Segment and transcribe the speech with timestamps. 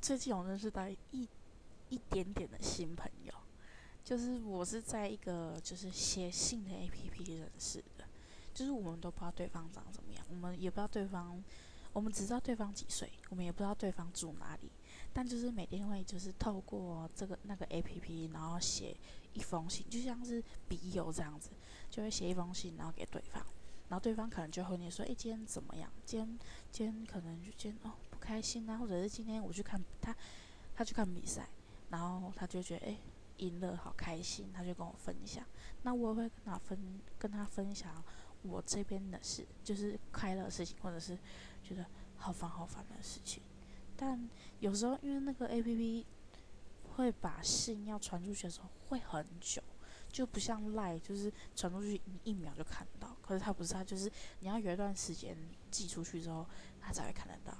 [0.00, 1.28] 最近有认识到一
[1.90, 3.32] 一点点的新朋友，
[4.04, 8.04] 就是我是在一个就是写信的 A P P 认识的，
[8.54, 11.42] 就是我们都不知道对方长怎么样，我们也不知道对方，
[11.92, 14.70] 我们只知道对方几岁，我们也不知道对方住哪里，
[15.12, 18.96] 但就是每天会就是透过这个那个 A P P，然后写
[19.32, 21.50] 一封信，就像是笔友这样子，
[21.90, 23.44] 就会写一封信，然后给对方。
[23.88, 25.90] 然后对方可能就和你说，哎，今天怎么样？
[26.04, 26.38] 今天
[26.70, 30.14] 今天可能就今天哦不开心啊，或者是今天我去看他，
[30.74, 31.48] 他去看比赛，
[31.90, 32.98] 然后他就觉得哎
[33.38, 35.44] 赢了好开心，他就跟我分享。
[35.82, 38.04] 那我也会跟他分跟他分享
[38.42, 41.16] 我这边的事，就是快乐的事情，或者是
[41.62, 43.42] 觉得好烦好烦的事情。
[43.96, 44.28] 但
[44.60, 46.06] 有时候因为那个 A P P
[46.96, 49.62] 会把信要传出去的时候会很久。
[50.10, 53.16] 就不像赖，就是传出去一秒就看到。
[53.20, 55.36] 可是他不是，他就是你要有一段时间
[55.70, 56.46] 寄出去之后，
[56.80, 57.57] 他才会看得到。